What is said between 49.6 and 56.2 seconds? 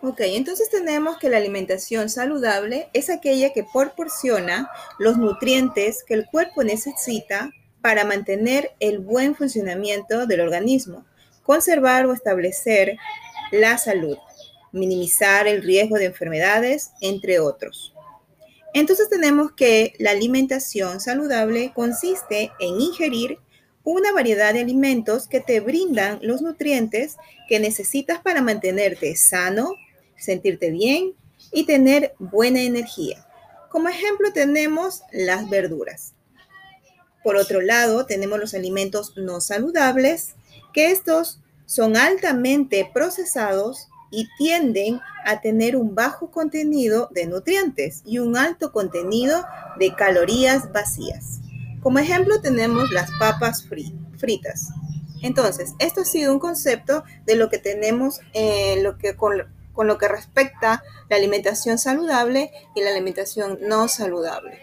de calorías vacías. Como ejemplo tenemos las papas fritas. Entonces, esto ha